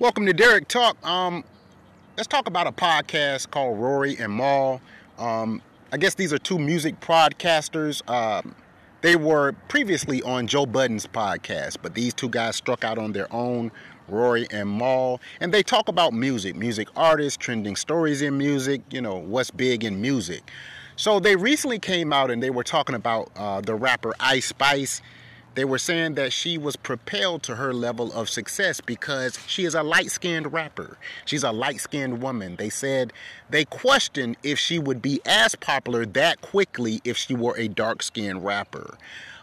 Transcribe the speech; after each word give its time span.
Welcome 0.00 0.26
to 0.26 0.32
Derek 0.32 0.68
Talk. 0.68 1.04
Um, 1.04 1.42
let's 2.16 2.28
talk 2.28 2.46
about 2.46 2.68
a 2.68 2.72
podcast 2.72 3.50
called 3.50 3.80
Rory 3.80 4.16
and 4.16 4.32
Mal. 4.32 4.80
Um, 5.18 5.60
I 5.90 5.96
guess 5.96 6.14
these 6.14 6.32
are 6.32 6.38
two 6.38 6.56
music 6.56 7.00
podcasters. 7.00 8.08
Um, 8.08 8.54
they 9.00 9.16
were 9.16 9.54
previously 9.66 10.22
on 10.22 10.46
Joe 10.46 10.66
Budden's 10.66 11.08
podcast, 11.08 11.78
but 11.82 11.94
these 11.94 12.14
two 12.14 12.28
guys 12.28 12.54
struck 12.54 12.84
out 12.84 12.96
on 12.96 13.10
their 13.10 13.26
own, 13.34 13.72
Rory 14.06 14.46
and 14.52 14.70
Mal, 14.70 15.20
and 15.40 15.52
they 15.52 15.64
talk 15.64 15.88
about 15.88 16.12
music, 16.12 16.54
music 16.54 16.86
artists, 16.94 17.36
trending 17.36 17.74
stories 17.74 18.22
in 18.22 18.38
music, 18.38 18.82
you 18.92 19.00
know, 19.00 19.16
what's 19.16 19.50
big 19.50 19.82
in 19.82 20.00
music. 20.00 20.48
So 20.94 21.18
they 21.18 21.34
recently 21.34 21.80
came 21.80 22.12
out 22.12 22.30
and 22.30 22.40
they 22.40 22.50
were 22.50 22.62
talking 22.62 22.94
about 22.94 23.32
uh, 23.34 23.62
the 23.62 23.74
rapper 23.74 24.14
Ice 24.20 24.46
Spice 24.46 25.02
they 25.58 25.64
were 25.64 25.76
saying 25.76 26.14
that 26.14 26.32
she 26.32 26.56
was 26.56 26.76
propelled 26.76 27.42
to 27.42 27.56
her 27.56 27.74
level 27.74 28.12
of 28.12 28.28
success 28.28 28.80
because 28.80 29.36
she 29.48 29.64
is 29.64 29.74
a 29.74 29.82
light 29.82 30.08
skinned 30.08 30.52
rapper. 30.52 30.96
She's 31.24 31.42
a 31.42 31.50
light 31.50 31.80
skinned 31.80 32.22
woman. 32.22 32.54
They 32.54 32.70
said 32.70 33.12
they 33.50 33.64
questioned 33.64 34.36
if 34.44 34.56
she 34.56 34.78
would 34.78 35.02
be 35.02 35.20
as 35.26 35.56
popular 35.56 36.06
that 36.06 36.40
quickly 36.42 37.00
if 37.02 37.16
she 37.16 37.34
were 37.34 37.56
a 37.58 37.66
dark 37.66 38.04
skinned 38.04 38.44
rapper. 38.44 38.96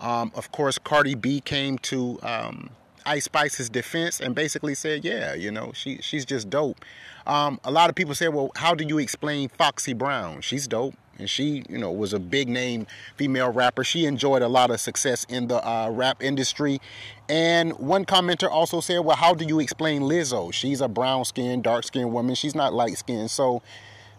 Um, 0.00 0.32
of 0.34 0.50
course, 0.50 0.78
Cardi 0.78 1.14
B 1.14 1.42
came 1.42 1.76
to 1.80 2.18
um, 2.22 2.70
Ice 3.08 3.24
Spice's 3.24 3.68
defense 3.68 4.20
and 4.20 4.34
basically 4.34 4.74
said, 4.74 5.04
"Yeah, 5.04 5.34
you 5.34 5.50
know, 5.50 5.72
she 5.74 5.98
she's 6.02 6.24
just 6.24 6.50
dope." 6.50 6.84
Um, 7.26 7.60
a 7.64 7.70
lot 7.70 7.88
of 7.90 7.96
people 7.96 8.14
say, 8.14 8.28
"Well, 8.28 8.50
how 8.56 8.74
do 8.74 8.84
you 8.84 8.98
explain 8.98 9.48
Foxy 9.48 9.94
Brown? 9.94 10.40
She's 10.42 10.66
dope." 10.66 10.94
and 11.18 11.28
she 11.28 11.64
you 11.68 11.78
know 11.78 11.90
was 11.90 12.12
a 12.12 12.18
big 12.18 12.48
name 12.48 12.86
female 13.16 13.50
rapper. 13.50 13.84
She 13.84 14.06
enjoyed 14.06 14.42
a 14.42 14.48
lot 14.48 14.70
of 14.70 14.80
success 14.80 15.26
in 15.28 15.48
the 15.48 15.66
uh, 15.66 15.90
rap 15.90 16.22
industry. 16.22 16.80
And 17.28 17.72
one 17.78 18.04
commenter 18.04 18.50
also 18.50 18.80
said 18.80 19.00
well 19.00 19.16
how 19.16 19.34
do 19.34 19.44
you 19.44 19.60
explain 19.60 20.02
lizzo? 20.02 20.52
She's 20.52 20.80
a 20.80 20.88
brown 20.88 21.24
skinned 21.24 21.64
dark 21.64 21.84
skinned 21.84 22.12
woman. 22.12 22.34
She's 22.34 22.54
not 22.54 22.72
light 22.72 22.96
skinned 22.98 23.30
so 23.30 23.62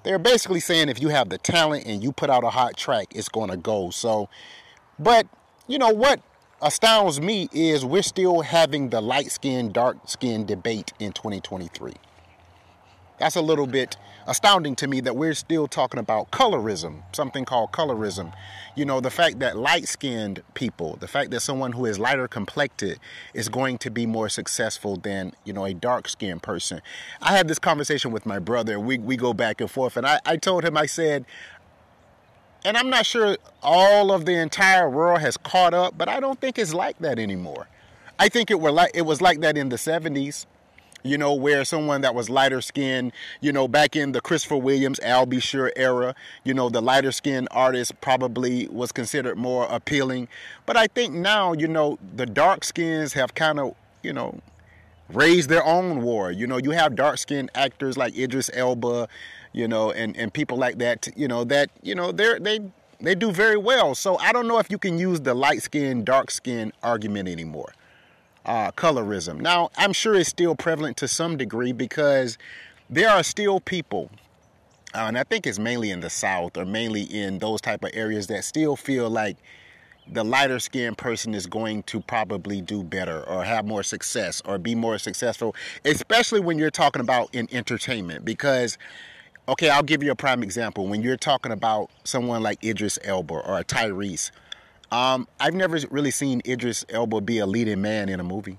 they're 0.03 0.19
basically 0.19 0.59
saying 0.59 0.89
if 0.89 1.01
you 1.01 1.09
have 1.09 1.29
the 1.29 1.37
talent 1.37 1.85
and 1.85 2.03
you 2.03 2.11
put 2.11 2.29
out 2.29 2.43
a 2.43 2.49
hot 2.49 2.77
track 2.77 3.07
it's 3.15 3.29
going 3.29 3.49
to 3.49 3.57
go. 3.57 3.89
So 3.89 4.29
but 4.97 5.27
you 5.67 5.77
know 5.77 5.89
what 5.89 6.21
astounds 6.61 7.21
me 7.21 7.49
is 7.53 7.85
we're 7.85 8.01
still 8.01 8.41
having 8.41 8.89
the 8.89 9.01
light 9.01 9.31
skinned 9.31 9.73
dark 9.73 9.97
skinned 10.05 10.47
debate 10.47 10.91
in 10.99 11.11
2023 11.13 11.93
that's 13.19 13.35
a 13.35 13.41
little 13.41 13.67
bit 13.67 13.97
astounding 14.27 14.75
to 14.75 14.87
me 14.87 15.01
that 15.01 15.15
we're 15.15 15.33
still 15.33 15.67
talking 15.67 15.99
about 15.99 16.31
colorism, 16.31 17.03
something 17.13 17.45
called 17.45 17.71
colorism. 17.71 18.33
You 18.75 18.85
know, 18.85 19.01
the 19.01 19.09
fact 19.09 19.39
that 19.39 19.57
light 19.57 19.87
skinned 19.87 20.41
people, 20.53 20.95
the 20.97 21.07
fact 21.07 21.31
that 21.31 21.41
someone 21.41 21.73
who 21.73 21.85
is 21.85 21.99
lighter 21.99 22.27
complected 22.27 22.99
is 23.33 23.49
going 23.49 23.77
to 23.79 23.91
be 23.91 24.05
more 24.05 24.29
successful 24.29 24.95
than, 24.95 25.33
you 25.43 25.51
know, 25.51 25.65
a 25.65 25.73
dark 25.73 26.07
skinned 26.07 26.43
person. 26.43 26.81
I 27.21 27.35
had 27.35 27.47
this 27.47 27.59
conversation 27.59 28.11
with 28.11 28.25
my 28.25 28.39
brother. 28.39 28.79
We, 28.79 28.97
we 28.99 29.17
go 29.17 29.33
back 29.33 29.59
and 29.59 29.69
forth, 29.69 29.97
and 29.97 30.05
I, 30.05 30.19
I 30.25 30.37
told 30.37 30.63
him, 30.63 30.77
I 30.77 30.85
said, 30.85 31.25
and 32.65 32.77
I'm 32.77 32.89
not 32.89 33.05
sure 33.05 33.37
all 33.63 34.11
of 34.11 34.25
the 34.25 34.33
entire 34.33 34.89
world 34.89 35.21
has 35.21 35.37
caught 35.37 35.73
up, 35.73 35.97
but 35.97 36.09
I 36.09 36.19
don't 36.19 36.39
think 36.39 36.57
it's 36.57 36.73
like 36.73 36.97
that 36.99 37.19
anymore. 37.19 37.67
I 38.17 38.29
think 38.29 38.51
it 38.51 38.59
were 38.59 38.71
like 38.71 38.91
it 38.93 39.03
was 39.03 39.21
like 39.21 39.39
that 39.41 39.57
in 39.57 39.69
the 39.69 39.77
70s 39.77 40.45
you 41.03 41.17
know, 41.17 41.33
where 41.33 41.63
someone 41.63 42.01
that 42.01 42.13
was 42.13 42.29
lighter 42.29 42.61
skinned, 42.61 43.11
you 43.41 43.51
know, 43.51 43.67
back 43.67 43.95
in 43.95 44.11
the 44.11 44.21
Christopher 44.21 44.57
Williams, 44.57 44.99
Al 44.99 45.25
B. 45.25 45.39
Sure 45.39 45.71
era, 45.75 46.15
you 46.43 46.53
know, 46.53 46.69
the 46.69 46.81
lighter 46.81 47.11
skinned 47.11 47.47
artist 47.51 47.99
probably 48.01 48.67
was 48.67 48.91
considered 48.91 49.37
more 49.37 49.65
appealing. 49.69 50.27
But 50.65 50.77
I 50.77 50.87
think 50.87 51.13
now, 51.13 51.53
you 51.53 51.67
know, 51.67 51.97
the 52.15 52.25
dark 52.25 52.63
skins 52.63 53.13
have 53.13 53.33
kind 53.33 53.59
of, 53.59 53.75
you 54.03 54.13
know, 54.13 54.39
raised 55.11 55.49
their 55.49 55.63
own 55.63 56.01
war. 56.01 56.31
You 56.31 56.47
know, 56.47 56.57
you 56.57 56.71
have 56.71 56.95
dark 56.95 57.17
skinned 57.17 57.49
actors 57.55 57.97
like 57.97 58.17
Idris 58.17 58.49
Elba, 58.53 59.07
you 59.53 59.67
know, 59.67 59.91
and, 59.91 60.15
and 60.17 60.33
people 60.33 60.57
like 60.57 60.77
that, 60.79 61.07
you 61.15 61.27
know, 61.27 61.43
that, 61.45 61.69
you 61.81 61.95
know, 61.95 62.11
they're, 62.11 62.39
they, 62.39 62.59
they 62.99 63.15
do 63.15 63.31
very 63.31 63.57
well. 63.57 63.95
So 63.95 64.17
I 64.17 64.31
don't 64.31 64.47
know 64.47 64.59
if 64.59 64.69
you 64.69 64.77
can 64.77 64.99
use 64.99 65.21
the 65.21 65.33
light 65.33 65.61
skin, 65.63 66.03
dark 66.03 66.31
skin 66.31 66.73
argument 66.83 67.29
anymore 67.29 67.73
uh, 68.45 68.71
colorism. 68.71 69.39
Now, 69.39 69.69
I'm 69.77 69.93
sure 69.93 70.15
it's 70.15 70.29
still 70.29 70.55
prevalent 70.55 70.97
to 70.97 71.07
some 71.07 71.37
degree 71.37 71.71
because 71.71 72.37
there 72.89 73.09
are 73.09 73.23
still 73.23 73.59
people, 73.59 74.09
uh, 74.95 75.05
and 75.07 75.17
I 75.17 75.23
think 75.23 75.45
it's 75.45 75.59
mainly 75.59 75.91
in 75.91 75.99
the 75.99 76.09
South 76.09 76.57
or 76.57 76.65
mainly 76.65 77.03
in 77.03 77.37
those 77.37 77.61
type 77.61 77.83
of 77.83 77.91
areas 77.93 78.27
that 78.27 78.43
still 78.43 78.75
feel 78.75 79.09
like 79.09 79.37
the 80.11 80.23
lighter 80.23 80.57
skinned 80.57 80.97
person 80.97 81.35
is 81.35 81.45
going 81.45 81.83
to 81.83 82.01
probably 82.01 82.61
do 82.61 82.83
better 82.83 83.21
or 83.29 83.43
have 83.43 83.65
more 83.65 83.83
success 83.83 84.41
or 84.43 84.57
be 84.57 84.73
more 84.73 84.97
successful, 84.97 85.55
especially 85.85 86.39
when 86.39 86.57
you're 86.57 86.71
talking 86.71 87.01
about 87.01 87.33
in 87.35 87.47
entertainment. 87.51 88.25
Because, 88.25 88.79
okay, 89.47 89.69
I'll 89.69 89.83
give 89.83 90.03
you 90.03 90.11
a 90.11 90.15
prime 90.15 90.43
example. 90.43 90.87
When 90.87 91.01
you're 91.01 91.17
talking 91.17 91.51
about 91.51 91.89
someone 92.03 92.43
like 92.43 92.63
Idris 92.63 92.99
Elba 93.03 93.33
or 93.33 93.63
Tyrese, 93.63 94.31
um, 94.91 95.27
I've 95.39 95.53
never 95.53 95.79
really 95.91 96.11
seen 96.11 96.41
Idris 96.45 96.85
Elba 96.89 97.21
be 97.21 97.39
a 97.39 97.45
leading 97.45 97.81
man 97.81 98.09
in 98.09 98.19
a 98.19 98.23
movie. 98.23 98.57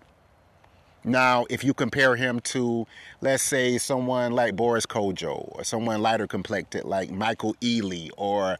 Now, 1.02 1.46
if 1.48 1.64
you 1.64 1.72
compare 1.72 2.14
him 2.14 2.40
to, 2.40 2.86
let's 3.20 3.42
say, 3.42 3.78
someone 3.78 4.32
like 4.32 4.54
Boris 4.54 4.84
Kodjoe 4.84 5.56
or 5.56 5.64
someone 5.64 6.02
lighter 6.02 6.26
complected 6.26 6.84
like 6.84 7.10
Michael 7.10 7.54
Ealy 7.62 8.10
or 8.18 8.58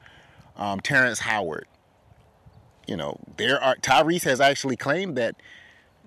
um, 0.56 0.80
Terrence 0.80 1.18
Howard, 1.18 1.66
you 2.86 2.96
know, 2.96 3.18
there 3.36 3.62
are 3.62 3.76
Tyrese 3.76 4.24
has 4.24 4.40
actually 4.40 4.76
claimed 4.76 5.16
that, 5.16 5.36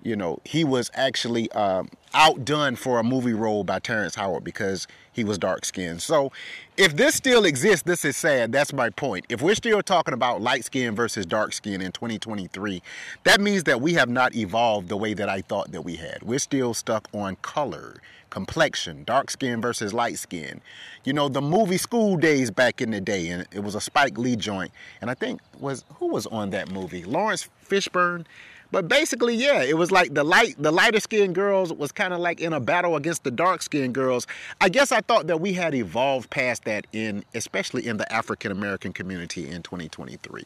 you 0.04 0.14
know, 0.14 0.38
he 0.44 0.64
was 0.64 0.90
actually 0.94 1.50
um, 1.52 1.88
outdone 2.12 2.76
for 2.76 3.00
a 3.00 3.02
movie 3.02 3.32
role 3.32 3.64
by 3.64 3.78
Terrence 3.78 4.14
Howard 4.14 4.44
because 4.44 4.86
he 5.12 5.24
was 5.24 5.38
dark 5.38 5.64
skinned. 5.64 6.02
So 6.02 6.30
if 6.76 6.94
this 6.94 7.14
still 7.14 7.46
exists, 7.46 7.82
this 7.82 8.04
is 8.04 8.16
sad. 8.16 8.52
That's 8.52 8.72
my 8.72 8.90
point. 8.90 9.24
If 9.30 9.40
we're 9.40 9.54
still 9.54 9.82
talking 9.82 10.12
about 10.12 10.42
light 10.42 10.64
skin 10.64 10.94
versus 10.94 11.24
dark 11.24 11.54
skin 11.54 11.80
in 11.80 11.90
2023, 11.90 12.82
that 13.24 13.40
means 13.40 13.64
that 13.64 13.80
we 13.80 13.94
have 13.94 14.10
not 14.10 14.34
evolved 14.34 14.88
the 14.88 14.96
way 14.96 15.14
that 15.14 15.28
I 15.28 15.40
thought 15.40 15.72
that 15.72 15.82
we 15.82 15.96
had. 15.96 16.22
We're 16.22 16.38
still 16.38 16.74
stuck 16.74 17.08
on 17.14 17.36
color, 17.36 17.96
complexion, 18.28 19.04
dark 19.04 19.30
skin 19.30 19.62
versus 19.62 19.94
light 19.94 20.18
skin. 20.18 20.60
You 21.04 21.14
know, 21.14 21.28
the 21.30 21.40
movie 21.40 21.78
School 21.78 22.18
Daze 22.18 22.50
back 22.50 22.82
in 22.82 22.90
the 22.90 23.00
day, 23.00 23.28
and 23.28 23.46
it 23.52 23.60
was 23.60 23.74
a 23.74 23.80
Spike 23.80 24.18
Lee 24.18 24.36
joint. 24.36 24.70
And 25.00 25.10
I 25.10 25.14
think 25.14 25.40
was 25.58 25.84
who 25.94 26.08
was 26.08 26.26
on 26.26 26.50
that 26.50 26.70
movie? 26.70 27.04
Laurence 27.04 27.48
Fishburne 27.66 28.26
but 28.74 28.88
basically, 28.88 29.36
yeah, 29.36 29.62
it 29.62 29.78
was 29.78 29.92
like 29.92 30.14
the 30.14 30.24
light, 30.24 30.56
the 30.58 30.72
lighter 30.72 30.98
skinned 30.98 31.36
girls 31.36 31.72
was 31.72 31.92
kind 31.92 32.12
of 32.12 32.18
like 32.18 32.40
in 32.40 32.52
a 32.52 32.58
battle 32.58 32.96
against 32.96 33.22
the 33.22 33.30
dark 33.30 33.62
skinned 33.62 33.94
girls. 33.94 34.26
I 34.60 34.68
guess 34.68 34.90
I 34.90 35.00
thought 35.00 35.28
that 35.28 35.40
we 35.40 35.52
had 35.52 35.76
evolved 35.76 36.28
past 36.30 36.64
that 36.64 36.84
in, 36.92 37.24
especially 37.34 37.86
in 37.86 37.98
the 37.98 38.12
African 38.12 38.50
American 38.50 38.92
community 38.92 39.48
in 39.48 39.62
2023. 39.62 40.42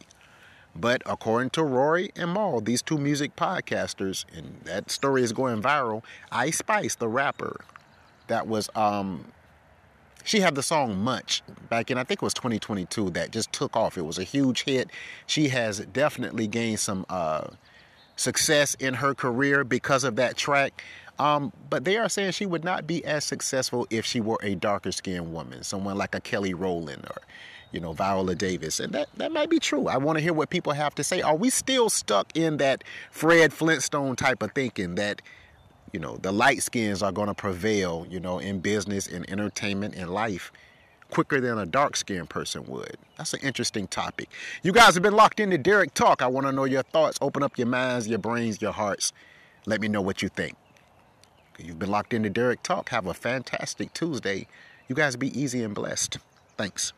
But 0.76 1.00
according 1.06 1.48
to 1.50 1.62
Rory 1.62 2.10
and 2.16 2.34
Mal, 2.34 2.60
these 2.60 2.82
two 2.82 2.98
music 2.98 3.34
podcasters, 3.34 4.26
and 4.36 4.60
that 4.64 4.90
story 4.90 5.22
is 5.22 5.32
going 5.32 5.62
viral. 5.62 6.04
Ice 6.30 6.58
Spice, 6.58 6.96
the 6.96 7.08
rapper, 7.08 7.62
that 8.26 8.46
was 8.46 8.68
um, 8.74 9.24
she 10.22 10.40
had 10.40 10.54
the 10.54 10.62
song 10.62 10.98
Munch 10.98 11.42
back 11.70 11.90
in, 11.90 11.96
I 11.96 12.04
think 12.04 12.20
it 12.20 12.26
was 12.26 12.34
2022, 12.34 13.08
that 13.12 13.32
just 13.32 13.54
took 13.54 13.74
off. 13.74 13.96
It 13.96 14.04
was 14.04 14.18
a 14.18 14.22
huge 14.22 14.64
hit. 14.64 14.90
She 15.26 15.48
has 15.48 15.78
definitely 15.80 16.46
gained 16.46 16.80
some 16.80 17.06
uh, 17.08 17.48
success 18.18 18.74
in 18.74 18.94
her 18.94 19.14
career 19.14 19.64
because 19.64 20.04
of 20.04 20.16
that 20.16 20.36
track. 20.36 20.84
Um, 21.18 21.52
but 21.68 21.84
they 21.84 21.96
are 21.96 22.08
saying 22.08 22.32
she 22.32 22.46
would 22.46 22.64
not 22.64 22.86
be 22.86 23.04
as 23.04 23.24
successful 23.24 23.86
if 23.90 24.04
she 24.04 24.20
were 24.20 24.38
a 24.42 24.54
darker 24.54 24.92
skinned 24.92 25.32
woman, 25.32 25.64
someone 25.64 25.96
like 25.96 26.14
a 26.14 26.20
Kelly 26.20 26.54
Rowland 26.54 27.06
or, 27.10 27.22
you 27.72 27.80
know, 27.80 27.92
Viola 27.92 28.34
Davis. 28.36 28.78
And 28.78 28.92
that, 28.92 29.08
that 29.16 29.32
might 29.32 29.50
be 29.50 29.58
true. 29.58 29.88
I 29.88 29.96
want 29.96 30.18
to 30.18 30.22
hear 30.22 30.32
what 30.32 30.50
people 30.50 30.72
have 30.72 30.94
to 30.94 31.02
say. 31.02 31.20
Are 31.20 31.34
we 31.34 31.50
still 31.50 31.90
stuck 31.90 32.36
in 32.36 32.58
that 32.58 32.84
Fred 33.10 33.52
Flintstone 33.52 34.14
type 34.14 34.42
of 34.42 34.52
thinking 34.52 34.94
that, 34.94 35.20
you 35.92 35.98
know, 35.98 36.18
the 36.18 36.30
light 36.30 36.62
skins 36.62 37.02
are 37.02 37.12
going 37.12 37.28
to 37.28 37.34
prevail, 37.34 38.06
you 38.08 38.20
know, 38.20 38.38
in 38.38 38.60
business, 38.60 39.08
in 39.08 39.28
entertainment, 39.28 39.94
in 39.94 40.08
life? 40.08 40.52
Quicker 41.10 41.40
than 41.40 41.58
a 41.58 41.66
dark 41.66 41.96
skinned 41.96 42.30
person 42.30 42.64
would. 42.66 42.96
That's 43.16 43.34
an 43.34 43.40
interesting 43.42 43.86
topic. 43.86 44.30
You 44.62 44.72
guys 44.72 44.94
have 44.94 45.02
been 45.02 45.14
locked 45.14 45.40
into 45.40 45.58
Derek 45.58 45.94
Talk. 45.94 46.22
I 46.22 46.26
want 46.26 46.46
to 46.46 46.52
know 46.52 46.64
your 46.64 46.82
thoughts. 46.82 47.18
Open 47.20 47.42
up 47.42 47.58
your 47.58 47.66
minds, 47.66 48.08
your 48.08 48.18
brains, 48.18 48.60
your 48.60 48.72
hearts. 48.72 49.12
Let 49.66 49.80
me 49.80 49.88
know 49.88 50.02
what 50.02 50.22
you 50.22 50.28
think. 50.28 50.56
You've 51.58 51.78
been 51.78 51.90
locked 51.90 52.14
into 52.14 52.30
Derek 52.30 52.62
Talk. 52.62 52.90
Have 52.90 53.06
a 53.06 53.14
fantastic 53.14 53.92
Tuesday. 53.92 54.46
You 54.86 54.94
guys 54.94 55.16
be 55.16 55.38
easy 55.38 55.62
and 55.62 55.74
blessed. 55.74 56.18
Thanks. 56.56 56.92